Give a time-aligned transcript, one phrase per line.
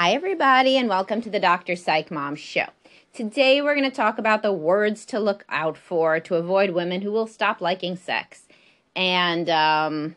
[0.00, 1.74] Hi, everybody, and welcome to the Dr.
[1.74, 2.66] Psych Mom Show.
[3.12, 7.02] Today, we're going to talk about the words to look out for to avoid women
[7.02, 8.46] who will stop liking sex.
[8.94, 10.14] And, um,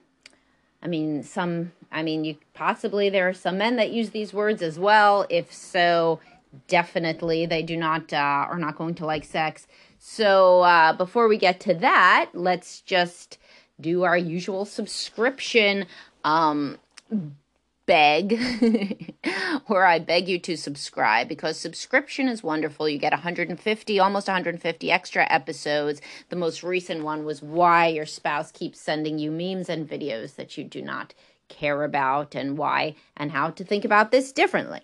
[0.83, 4.61] I mean, some, I mean, you possibly there are some men that use these words
[4.61, 5.25] as well.
[5.31, 6.19] If so,
[6.67, 9.65] definitely they do not, uh, are not going to like sex.
[9.97, 13.39] So, uh, before we get to that, let's just
[13.79, 15.87] do our usual subscription
[16.23, 16.77] um,
[17.85, 18.39] beg,
[19.67, 22.87] where I beg you to subscribe because subscription is wonderful.
[22.87, 26.01] You get 150, almost 150 extra episodes.
[26.29, 30.57] The most recent one was why your spouse keeps sending you memes and videos that
[30.57, 31.13] you do not
[31.49, 34.81] care about, and why and how to think about this differently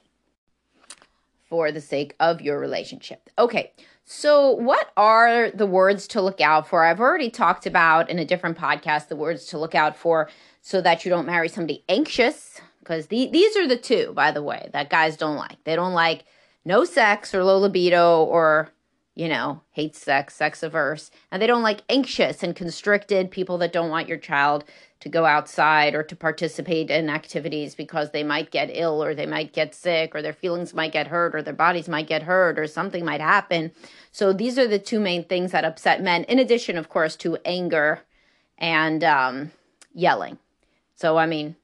[1.50, 3.30] for the sake of your relationship.
[3.40, 3.72] Okay,
[4.10, 6.86] so, what are the words to look out for?
[6.86, 10.30] I've already talked about in a different podcast the words to look out for
[10.62, 14.42] so that you don't marry somebody anxious, because the, these are the two, by the
[14.42, 15.62] way, that guys don't like.
[15.66, 16.24] They don't like
[16.64, 18.70] no sex or low libido or,
[19.14, 21.12] you know, hate sex, sex averse.
[21.30, 24.64] And they don't like anxious and constricted people that don't want your child
[25.02, 29.26] to go outside or to participate in activities because they might get ill or they
[29.26, 32.58] might get sick or their feelings might get hurt or their bodies might get hurt
[32.58, 33.72] or something might happen.
[34.14, 37.38] So these are the two main things that upset men, in addition, of course, to
[37.44, 38.00] anger
[38.58, 39.52] and um,
[39.94, 40.38] yelling.
[40.96, 41.58] So, I mean,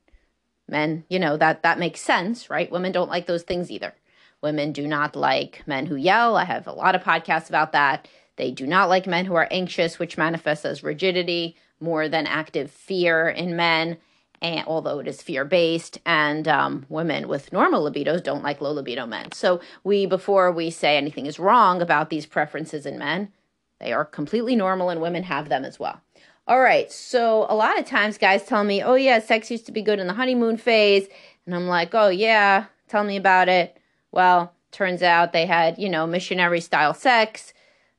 [0.68, 2.72] men, you know, that, that makes sense, right?
[2.72, 3.94] Women don't like those things either.
[4.42, 6.36] Women do not like men who yell.
[6.36, 8.08] I have a lot of podcasts about that.
[8.36, 12.72] They do not like men who are anxious, which manifests as rigidity more than active
[12.72, 13.98] fear in men,
[14.42, 18.72] and although it is fear based, and um, women with normal libidos don't like low
[18.72, 19.32] libido men.
[19.32, 23.32] So we, before we say anything is wrong about these preferences in men,
[23.80, 26.02] they are completely normal, and women have them as well.
[26.46, 29.72] All right, so a lot of times guys tell me, "Oh yeah, sex used to
[29.72, 31.08] be good in the honeymoon phase,"
[31.46, 33.78] and I'm like, "Oh yeah, tell me about it."
[34.12, 37.54] Well, turns out they had, you know, missionary style sex.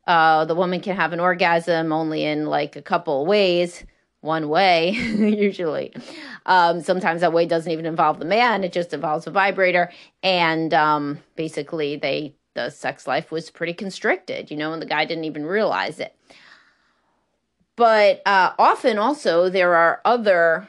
[0.07, 3.85] Uh, the woman can have an orgasm only in like a couple ways
[4.21, 5.95] one way usually.
[6.47, 9.91] Um, sometimes that way doesn't even involve the man it just involves a vibrator.
[10.23, 15.05] And um, basically they the sex life was pretty constricted you know and the guy
[15.05, 16.15] didn't even realize it
[17.77, 20.69] but uh, often also there are other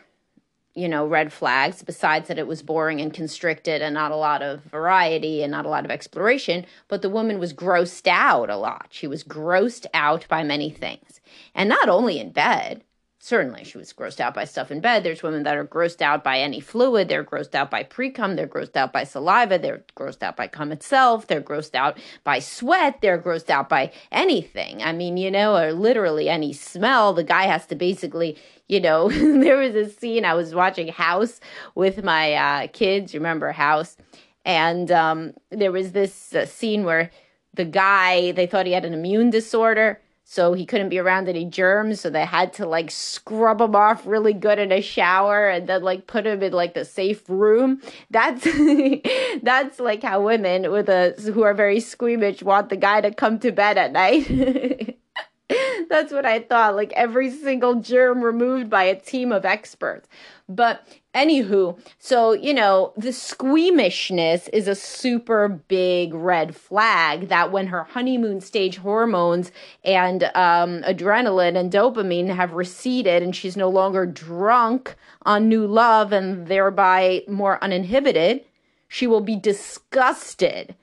[0.75, 4.41] you know, red flags, besides that it was boring and constricted and not a lot
[4.41, 6.66] of variety and not a lot of exploration.
[6.89, 8.88] But the woman was grossed out a lot.
[8.89, 11.21] She was grossed out by many things.
[11.55, 12.83] And not only in bed,
[13.25, 15.03] certainly she was grossed out by stuff in bed.
[15.03, 17.09] There's women that are grossed out by any fluid.
[17.09, 18.36] They're grossed out by pre-cum.
[18.36, 19.58] They're grossed out by saliva.
[19.58, 21.25] They're grossed out by cum itself.
[21.25, 23.02] They're grossed out by sweat.
[23.02, 24.84] They're grossed out by anything.
[24.84, 27.14] I mean, you know, or literally any smell.
[27.14, 28.38] The guy has to basically,
[28.68, 31.40] you know, there was a scene I was watching House
[31.74, 33.16] with my uh, kids.
[33.16, 33.97] Remember House?
[34.46, 37.09] And um, there was this uh, scene where
[37.56, 41.46] the guy, they thought he had an immune disorder so he couldn't be around any
[41.46, 45.68] germs so they had to like scrub him off really good in a shower and
[45.68, 47.80] then like put him in like the safe room.
[48.09, 48.44] That's
[49.44, 53.40] that's like how women with a who are very squeamish want the guy to come
[53.40, 54.97] to bed at night
[55.89, 60.07] that's what i thought like every single germ removed by a team of experts
[60.47, 67.67] but anywho, so you know, the squeamishness is a super big red flag that when
[67.67, 69.51] her honeymoon stage hormones
[69.84, 76.11] and um, adrenaline and dopamine have receded and she's no longer drunk on new love
[76.11, 78.41] and thereby more uninhibited,
[78.87, 80.75] she will be disgusted.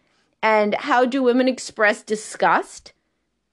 [0.43, 2.93] And how do women express disgust?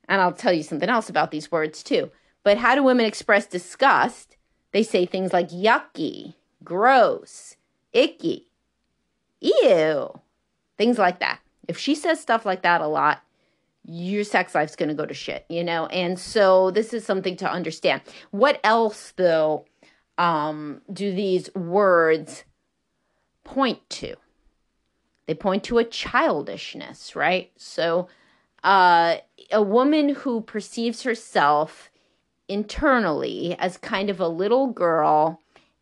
[0.10, 2.12] And I'll tell you something else about these words too.
[2.44, 4.36] But how do women express disgust?
[4.74, 6.34] They say things like yucky,
[6.64, 7.56] gross,
[7.94, 8.50] icky,
[9.40, 10.20] ew,
[10.78, 11.40] things like that.
[11.68, 13.22] If she says stuff like that a lot,
[13.86, 15.86] your sex life's going to go to shit, you know?
[15.88, 18.02] And so this is something to understand.
[18.32, 19.66] What else, though,
[20.18, 22.44] um, do these words
[23.44, 24.16] point to?
[25.28, 27.52] They point to a childishness, right?
[27.58, 28.08] So
[28.64, 29.18] uh,
[29.52, 31.90] a woman who perceives herself
[32.48, 35.40] internally as kind of a little girl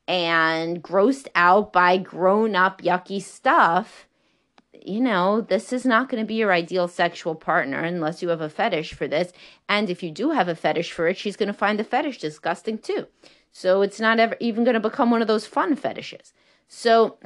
[0.07, 4.07] and grossed out by grown up yucky stuff,
[4.85, 8.41] you know, this is not going to be your ideal sexual partner unless you have
[8.41, 9.33] a fetish for this.
[9.67, 12.19] And if you do have a fetish for it, she's going to find the fetish
[12.19, 13.07] disgusting too.
[13.51, 16.33] So it's not ever even going to become one of those fun fetishes.
[16.67, 17.17] So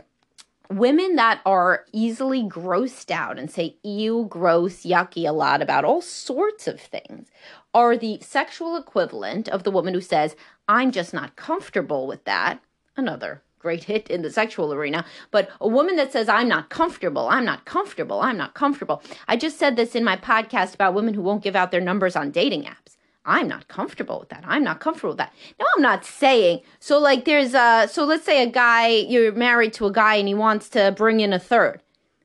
[0.71, 6.01] women that are easily grossed out and say ew, gross, yucky a lot about all
[6.01, 7.27] sorts of things
[7.73, 10.35] are the sexual equivalent of the woman who says,
[10.67, 12.61] I'm just not comfortable with that.
[12.97, 15.05] Another great hit in the sexual arena.
[15.29, 19.03] But a woman that says, I'm not comfortable, I'm not comfortable, I'm not comfortable.
[19.27, 22.15] I just said this in my podcast about women who won't give out their numbers
[22.15, 22.97] on dating apps.
[23.25, 24.43] I'm not comfortable with that.
[24.47, 25.33] I'm not comfortable with that.
[25.59, 26.61] No, I'm not saying.
[26.79, 30.27] So like there's a so let's say a guy you're married to a guy and
[30.27, 31.81] he wants to bring in a third.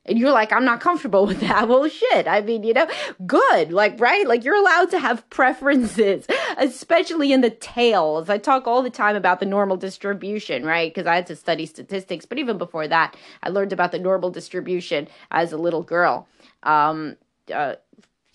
[0.09, 1.69] And you're like, I'm not comfortable with that.
[1.69, 2.27] Well, shit.
[2.27, 2.89] I mean, you know,
[3.27, 3.73] good.
[3.73, 4.27] Like, right?
[4.27, 6.27] Like, you're allowed to have preferences,
[6.57, 8.31] especially in the tails.
[8.31, 10.93] I talk all the time about the normal distribution, right?
[10.93, 12.25] Because I had to study statistics.
[12.25, 16.29] But even before that, I learned about the normal distribution as a little girl.
[16.63, 17.17] Um,
[17.53, 17.75] uh,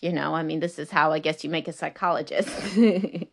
[0.01, 2.50] you know, I mean, this is how I guess you make a psychologist.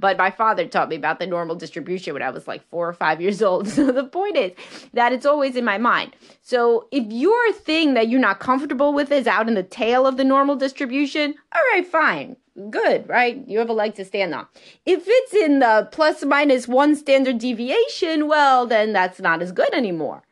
[0.00, 2.92] but my father taught me about the normal distribution when I was like four or
[2.92, 3.68] five years old.
[3.82, 4.52] So the point is
[4.92, 6.14] that it's always in my mind.
[6.42, 10.16] So if your thing that you're not comfortable with is out in the tail of
[10.16, 12.36] the normal distribution, all right, fine.
[12.70, 13.42] Good, right?
[13.46, 14.46] You have a leg to stand on.
[14.84, 19.72] If it's in the plus minus one standard deviation, well, then that's not as good
[19.72, 20.22] anymore.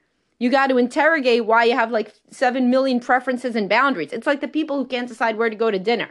[0.40, 4.12] You got to interrogate why you have like 7 million preferences and boundaries.
[4.12, 6.08] It's like the people who can't decide where to go to dinner.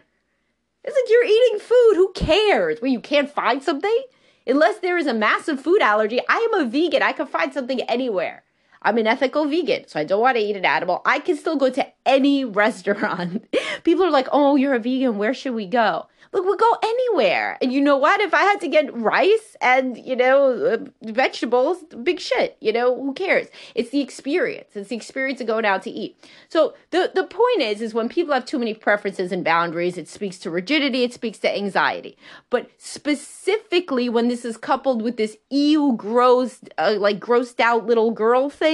[0.84, 1.96] It's like you're eating food.
[1.96, 2.80] Who cares?
[2.80, 4.04] Where you can't find something?
[4.46, 6.22] Unless there is a massive food allergy.
[6.30, 7.02] I am a vegan.
[7.02, 8.44] I can find something anywhere.
[8.82, 11.02] I'm an ethical vegan, so I don't want to eat an animal.
[11.06, 13.46] I can still go to any restaurant.
[13.84, 15.18] People are like, oh, you're a vegan.
[15.18, 16.08] Where should we go?
[16.32, 17.58] Look, we'll go anywhere.
[17.60, 18.22] And you know what?
[18.22, 20.78] If I had to get rice and, you know, uh,
[21.12, 23.48] vegetables, big shit, you know, who cares?
[23.74, 24.76] It's the experience.
[24.76, 26.24] It's the experience of going out to eat.
[26.48, 30.08] So the, the point is, is when people have too many preferences and boundaries, it
[30.08, 32.16] speaks to rigidity, it speaks to anxiety.
[32.52, 38.12] But specifically when this is coupled with this ew, gross, uh, like grossed out little
[38.12, 38.69] girl thing,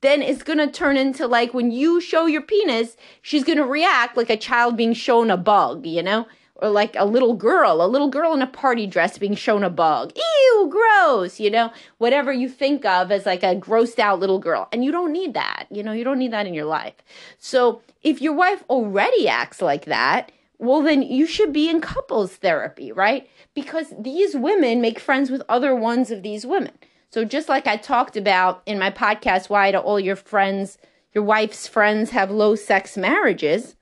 [0.00, 4.30] then it's gonna turn into like when you show your penis, she's gonna react like
[4.30, 6.26] a child being shown a bug, you know?
[6.62, 9.68] or like a little girl, a little girl in a party dress being shown a
[9.68, 10.12] bug.
[10.14, 14.68] Ew, gross, you know, whatever you think of as like a grossed out little girl.
[14.72, 16.94] And you don't need that, you know, you don't need that in your life.
[17.36, 22.36] So if your wife already acts like that, well, then you should be in couples
[22.36, 23.28] therapy, right?
[23.54, 26.78] Because these women make friends with other ones of these women.
[27.12, 30.78] So just like I talked about in my podcast, why do all your friends,
[31.12, 33.76] your wife's friends have low sex marriages?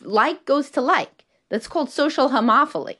[0.00, 1.24] Like goes to like.
[1.48, 2.98] That's called social homophily.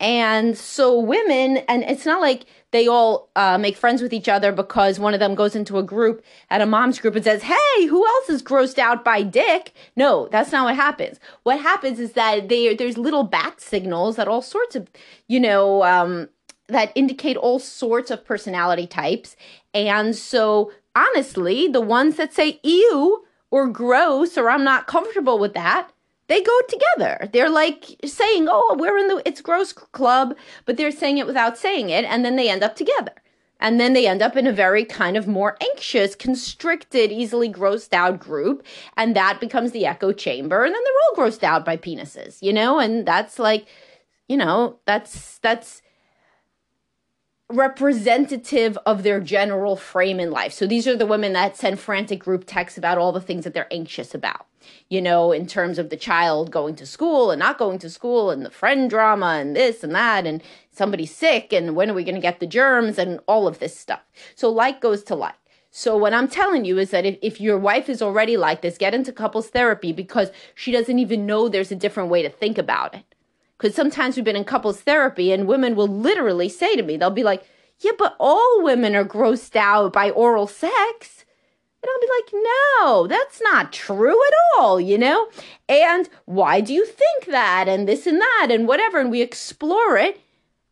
[0.00, 4.52] And so women, and it's not like they all uh, make friends with each other
[4.52, 7.86] because one of them goes into a group at a mom's group and says, Hey,
[7.86, 9.74] who else is grossed out by dick?
[9.96, 11.20] No, that's not what happens.
[11.42, 14.88] What happens is that they, there's little bat signals that all sorts of,
[15.28, 16.30] you know, um,
[16.70, 19.36] that indicate all sorts of personality types.
[19.74, 25.54] And so honestly, the ones that say ew or gross or I'm not comfortable with
[25.54, 25.90] that,
[26.28, 27.28] they go together.
[27.32, 31.58] They're like saying, "Oh, we're in the it's gross club," but they're saying it without
[31.58, 33.12] saying it, and then they end up together.
[33.60, 37.92] And then they end up in a very kind of more anxious, constricted, easily grossed
[37.92, 38.64] out group.
[38.96, 40.64] And that becomes the echo chamber.
[40.64, 42.78] And then they're all grossed out by penises, you know?
[42.78, 43.66] And that's like,
[44.28, 45.82] you know, that's, that's,
[47.50, 50.52] representative of their general frame in life.
[50.52, 53.54] So these are the women that send frantic group texts about all the things that
[53.54, 54.46] they're anxious about,
[54.88, 58.30] you know, in terms of the child going to school and not going to school
[58.30, 62.04] and the friend drama and this and that and somebody's sick and when are we
[62.04, 64.02] going to get the germs and all of this stuff.
[64.34, 65.34] So like goes to like.
[65.72, 68.76] So what I'm telling you is that if, if your wife is already like this,
[68.76, 72.58] get into couples therapy because she doesn't even know there's a different way to think
[72.58, 73.09] about it.
[73.60, 77.10] Because sometimes we've been in couples therapy and women will literally say to me, they'll
[77.10, 77.44] be like,
[77.80, 81.26] yeah, but all women are grossed out by oral sex.
[81.82, 85.28] And I'll be like, no, that's not true at all, you know?
[85.68, 87.68] And why do you think that?
[87.68, 88.98] And this and that and whatever.
[88.98, 90.18] And we explore it.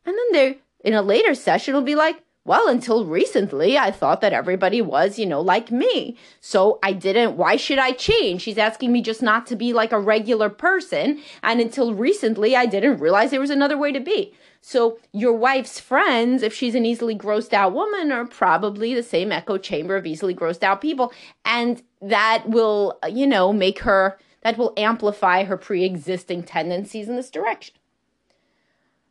[0.07, 4.23] And then they in a later session will be like, well, until recently, I thought
[4.23, 6.17] that everybody was, you know, like me.
[6.40, 8.40] So I didn't, why should I change?
[8.40, 11.21] She's asking me just not to be like a regular person.
[11.43, 14.33] And until recently, I didn't realize there was another way to be.
[14.62, 19.31] So your wife's friends, if she's an easily grossed out woman, are probably the same
[19.31, 21.12] echo chamber of easily grossed out people.
[21.45, 27.11] And that will, uh, you know, make her, that will amplify her pre existing tendencies
[27.11, 27.75] in this direction.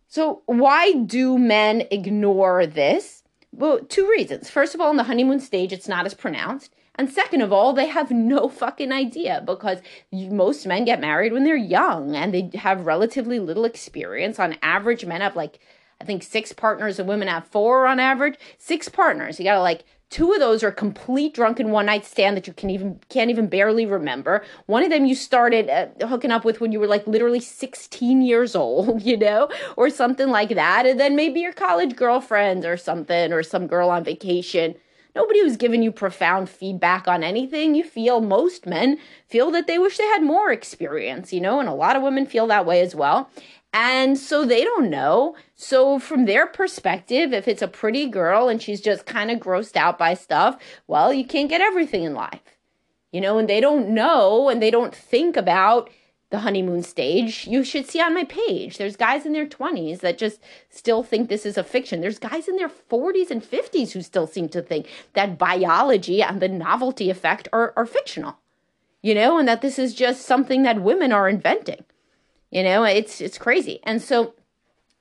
[0.08, 3.24] So, why do men ignore this?
[3.58, 4.52] Well, two reasons.
[4.52, 6.76] First of all, in the honeymoon stage, it's not as pronounced.
[6.94, 9.80] And second of all, they have no fucking idea because
[10.12, 14.40] most men get married when they're young and they have relatively little experience.
[14.40, 15.60] On average, men have like,
[16.00, 18.36] I think six partners and women have four on average.
[18.60, 19.40] Six partners.
[19.40, 22.70] You gotta like Two of those are complete drunken one night stand that you can
[22.70, 24.44] even can't even barely remember.
[24.66, 28.22] One of them you started uh, hooking up with when you were like literally 16
[28.22, 30.86] years old, you know, or something like that.
[30.86, 34.76] And then maybe your college girlfriend or something, or some girl on vacation.
[35.18, 37.74] Nobody was giving you profound feedback on anything.
[37.74, 41.68] You feel most men feel that they wish they had more experience, you know, and
[41.68, 43.28] a lot of women feel that way as well.
[43.74, 45.36] And so they don't know.
[45.56, 49.76] So, from their perspective, if it's a pretty girl and she's just kind of grossed
[49.76, 50.58] out by stuff,
[50.88, 52.42] well, you can't get everything in life.
[53.12, 55.90] You know, and they don't know and they don't think about
[56.30, 57.48] the honeymoon stage.
[57.48, 58.78] You should see on my page.
[58.78, 62.02] There's guys in their 20s that just still think this is a fiction.
[62.02, 66.42] There's guys in their 40s and 50s who still seem to think that biology and
[66.42, 68.38] the novelty effect are, are fictional,
[69.02, 71.86] you know, and that this is just something that women are inventing.
[72.50, 73.80] You know, it's it's crazy.
[73.84, 74.34] And so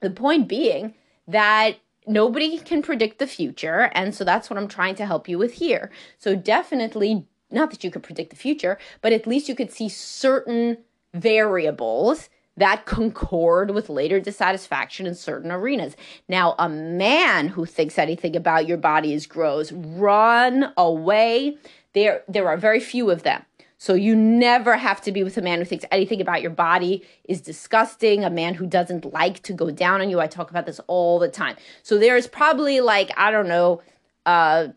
[0.01, 0.95] the point being
[1.29, 1.77] that
[2.07, 5.55] nobody can predict the future, and so that's what I'm trying to help you with
[5.55, 5.91] here.
[6.19, 9.89] So definitely not that you could predict the future, but at least you could see
[9.89, 10.79] certain
[11.15, 15.95] variables that concord with later dissatisfaction in certain arenas.
[16.29, 21.59] Now, a man who thinks anything about your body is gross, run away.
[21.93, 23.45] There, there are very few of them.
[23.79, 27.05] So you never have to be with a man who thinks anything about your body
[27.25, 30.19] is disgusting, a man who doesn't like to go down on you.
[30.21, 31.57] I talk about this all the time.
[31.83, 33.83] So there's probably like, I don't know,
[34.25, 34.69] uh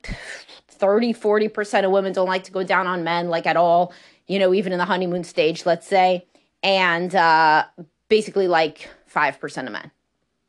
[0.68, 3.94] 30, 40% of women don't like to go down on men like at all,
[4.28, 6.26] you know, even in the honeymoon stage, let's say.
[6.62, 7.66] And uh
[8.10, 9.92] basically like 5% of men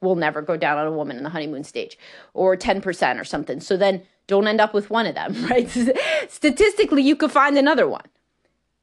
[0.01, 1.99] will never go down on a woman in the honeymoon stage
[2.35, 3.61] or 10% or something.
[3.61, 5.69] So then don't end up with one of them, right?
[6.29, 8.05] Statistically, you could find another one.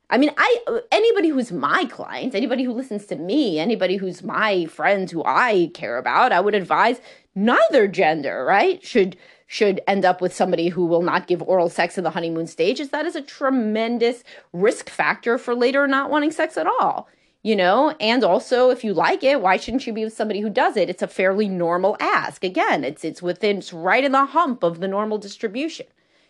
[0.10, 4.66] I mean, I anybody who's my client, anybody who listens to me, anybody who's my
[4.66, 7.02] friends who I care about, I would advise
[7.36, 8.84] neither gender, right?
[8.84, 12.48] Should should end up with somebody who will not give oral sex in the honeymoon
[12.48, 14.24] stage, is that is a tremendous
[14.54, 17.08] risk factor for later not wanting sex at all.
[17.44, 20.50] You know, and also if you like it, why shouldn't you be with somebody who
[20.50, 20.90] does it?
[20.90, 22.44] It's a fairly normal ask.
[22.44, 25.86] Again, it's it's within it's right in the hump of the normal distribution.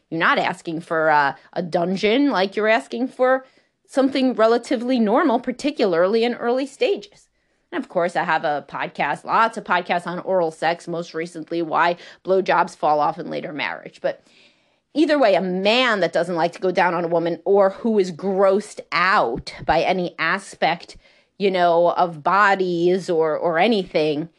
[0.10, 3.46] You're not asking for uh, a dungeon like you're asking for
[3.88, 7.30] something relatively normal, particularly in early stages.
[7.72, 11.62] And of course, I have a podcast, lots of podcasts on oral sex, most recently,
[11.62, 14.00] why blowjobs fall off in later marriage.
[14.02, 14.24] But
[14.94, 18.00] either way, a man that doesn't like to go down on a woman or who
[18.00, 20.98] is grossed out by any aspect,
[21.38, 24.30] you know, of bodies or, or anything.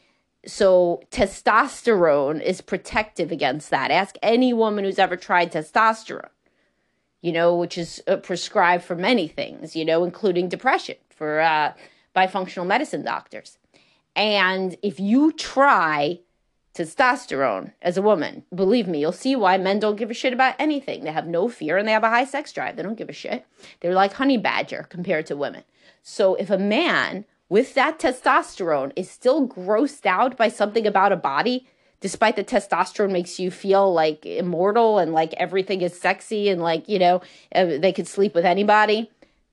[0.47, 3.91] So testosterone is protective against that.
[3.91, 6.31] Ask any woman who's ever tried testosterone
[7.21, 11.73] you know, which is uh, prescribed for many things, you know, including depression for uh,
[12.13, 13.59] by functional medicine doctors.
[14.15, 16.21] And if you try
[16.75, 20.55] testosterone as a woman, believe me, you'll see why men don't give a shit about
[20.59, 21.03] anything.
[21.03, 22.77] They have no fear and they have a high sex drive.
[22.77, 23.45] They don't give a shit.
[23.81, 25.65] They're like honey badger compared to women.
[26.03, 31.17] So if a man with that testosterone is still grossed out by something about a
[31.17, 31.67] body,
[32.01, 36.89] despite the testosterone makes you feel like immortal and like everything is sexy and like
[36.89, 37.21] you know
[37.55, 39.11] uh, they could sleep with anybody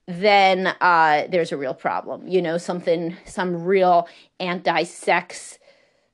[0.08, 4.08] then uh, there's a real problem you know something some real
[4.40, 5.60] anti-sex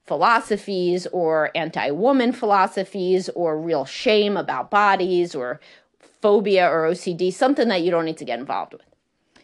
[0.05, 5.59] philosophies or anti-woman philosophies or real shame about bodies or
[6.21, 8.81] phobia or ocd something that you don't need to get involved with.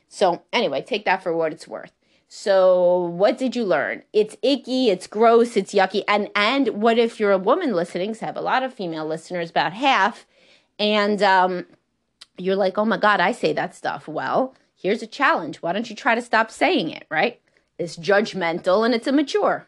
[0.10, 1.92] So anyway take that for what it's worth
[2.28, 4.04] so what did you learn?
[4.12, 6.04] It's icky, it's gross, it's yucky.
[6.08, 8.14] And and what if you're a woman listening?
[8.14, 10.26] So I have a lot of female listeners, about half,
[10.78, 11.66] and um,
[12.38, 14.08] you're like, oh my god, I say that stuff.
[14.08, 15.58] Well, here's a challenge.
[15.58, 17.06] Why don't you try to stop saying it?
[17.10, 17.40] Right?
[17.80, 19.68] It's judgmental and it's immature.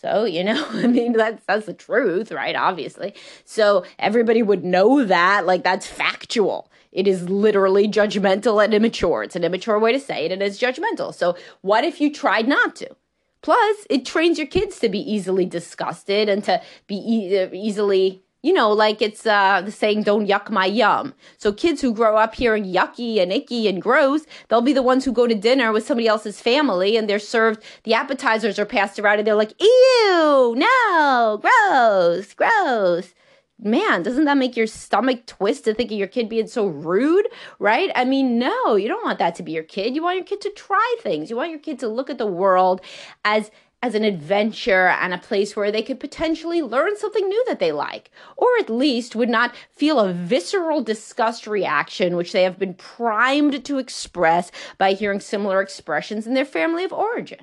[0.00, 2.56] So, you know, I mean, that's, that's the truth, right?
[2.56, 3.14] Obviously.
[3.44, 5.46] So everybody would know that.
[5.46, 6.70] Like, that's factual.
[6.92, 9.22] It is literally judgmental and immature.
[9.24, 11.12] It's an immature way to say it, and it's judgmental.
[11.12, 12.96] So, what if you tried not to?
[13.42, 18.22] Plus, it trains your kids to be easily disgusted and to be e- uh, easily,
[18.44, 21.14] you know, like it's uh, the saying, don't yuck my yum.
[21.38, 25.06] So, kids who grow up hearing yucky and icky and gross, they'll be the ones
[25.06, 28.98] who go to dinner with somebody else's family and they're served, the appetizers are passed
[28.98, 33.14] around and they're like, ew, no, gross, gross
[33.56, 37.26] man, doesn't that make your stomach twist to think of your kid being so rude,
[37.58, 37.90] right?
[37.94, 39.94] I mean, no, you don't want that to be your kid.
[39.94, 41.30] You want your kid to try things.
[41.30, 42.80] You want your kid to look at the world
[43.24, 43.50] as
[43.84, 47.70] as an adventure and a place where they could potentially learn something new that they
[47.70, 52.72] like, or at least would not feel a visceral disgust reaction, which they have been
[52.72, 57.40] primed to express by hearing similar expressions in their family of origin.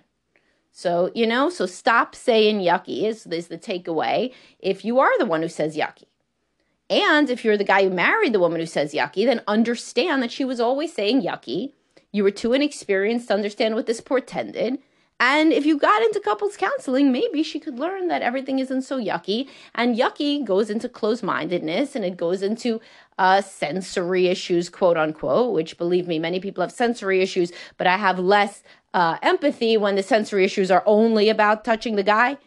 [0.72, 5.28] So, you know, so stop saying yucky is, is the takeaway if you are the
[5.28, 6.06] one who says yucky.
[6.90, 10.32] And if you're the guy who married the woman who says yucky, then understand that
[10.32, 11.74] she was always saying yucky.
[12.12, 14.80] You were too inexperienced to understand what this portended.
[15.22, 19.00] And if you got into couples counseling, maybe she could learn that everything isn't so
[19.00, 19.48] yucky.
[19.76, 22.82] And yucky goes into closed mindedness and it goes into
[23.20, 27.98] uh, sensory issues, quote unquote, which believe me, many people have sensory issues, but I
[27.98, 28.64] have less
[28.96, 32.40] uh, empathy when the sensory issues are only about touching the guy.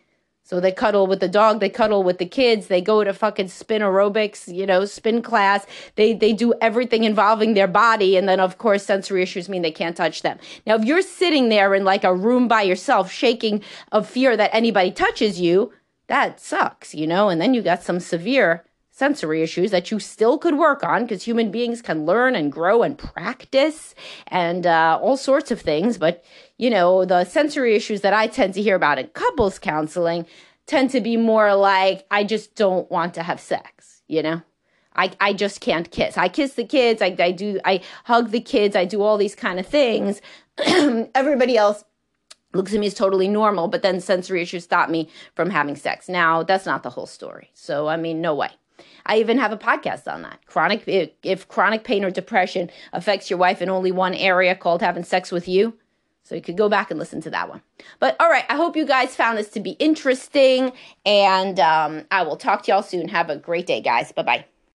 [0.47, 3.49] So they cuddle with the dog, they cuddle with the kids, they go to fucking
[3.49, 5.65] spin aerobics, you know, spin class.
[5.97, 9.71] They they do everything involving their body and then of course sensory issues mean they
[9.73, 10.39] can't touch them.
[10.67, 14.55] Now if you're sitting there in like a room by yourself shaking of fear that
[14.55, 15.73] anybody touches you,
[16.09, 17.31] that sucks, you know?
[17.31, 18.65] And then you got some severe
[18.97, 22.85] sensory issues that you still could work on because human beings can learn and grow
[22.85, 23.93] and practice
[24.29, 25.99] and uh, all sorts of things.
[25.99, 26.25] But,
[26.59, 30.27] you know, the sensory issues that I tend to hear about in couples counseling
[30.67, 34.43] tend to be more like, I just don't want to have sex, you know?
[34.95, 36.17] I, I just can't kiss.
[36.17, 37.03] I kiss the kids.
[37.03, 38.77] I, I do, I hug the kids.
[38.77, 40.23] I do all these kind of things.
[40.59, 41.85] Everybody else
[42.53, 46.09] looks at me as totally normal, but then sensory issues stop me from having sex.
[46.09, 47.51] Now, that's not the whole story.
[47.55, 48.51] So, I mean, no way.
[49.07, 50.41] I even have a podcast on that.
[50.47, 54.83] Chronic if, if chronic pain or depression affects your wife in only one area called
[54.83, 55.75] having sex with you.
[56.23, 57.61] So you could go back and listen to that one.
[58.01, 60.73] But all right, I hope you guys found this to be interesting,
[61.05, 63.09] and um, I will talk to y'all soon.
[63.09, 64.11] Have a great day, guys.
[64.11, 64.45] Bye bye.